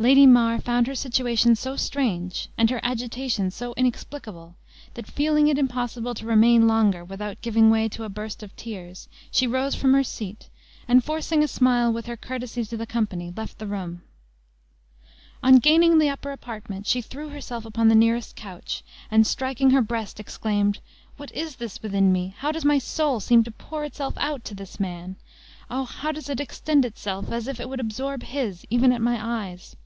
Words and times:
Lady 0.00 0.26
Mar 0.26 0.60
found 0.60 0.88
her 0.88 0.94
situation 0.96 1.54
so 1.54 1.76
strange, 1.76 2.48
and 2.58 2.68
her 2.68 2.80
agitation 2.82 3.48
so 3.48 3.72
inexplicable, 3.76 4.56
that 4.94 5.06
feeling 5.06 5.46
it 5.46 5.56
impossible 5.56 6.14
to 6.14 6.26
remain 6.26 6.66
longer 6.66 7.04
without 7.04 7.40
giving 7.42 7.70
way 7.70 7.88
to 7.88 8.02
a 8.02 8.08
burst 8.08 8.42
of 8.42 8.56
tears, 8.56 9.08
she 9.30 9.46
rose 9.46 9.76
from 9.76 9.94
her 9.94 10.02
seat, 10.02 10.50
and 10.88 11.04
forcing 11.04 11.44
a 11.44 11.48
smile 11.48 11.92
with 11.92 12.06
her 12.06 12.16
courtesy 12.16 12.64
to 12.64 12.76
the 12.76 12.88
company, 12.88 13.32
left 13.36 13.60
the 13.60 13.68
room. 13.68 14.02
On 15.44 15.60
gaining 15.60 15.98
the 16.00 16.08
upper 16.08 16.32
apartment, 16.32 16.88
she 16.88 17.00
threw 17.00 17.28
herself 17.28 17.64
upon 17.64 17.86
the 17.86 17.94
nearest 17.94 18.34
couch, 18.34 18.82
and 19.12 19.24
striking 19.24 19.70
her 19.70 19.80
breast, 19.80 20.18
exclaimed: 20.18 20.80
"What 21.18 21.30
is 21.30 21.54
this 21.54 21.80
within 21.82 22.12
me? 22.12 22.34
How 22.38 22.50
does 22.50 22.64
my 22.64 22.78
soul 22.78 23.20
seem 23.20 23.44
to 23.44 23.52
pour 23.52 23.84
itself 23.84 24.14
out 24.16 24.42
to 24.46 24.56
this 24.56 24.80
man! 24.80 25.14
Oh! 25.70 25.84
how 25.84 26.10
does 26.10 26.28
it 26.28 26.40
extend 26.40 26.84
itself, 26.84 27.30
as 27.30 27.46
if 27.46 27.60
it 27.60 27.68
would 27.68 27.78
absorb 27.78 28.24
his, 28.24 28.66
even 28.70 28.90
at 28.92 29.00
my 29.00 29.24
eyes! 29.44 29.76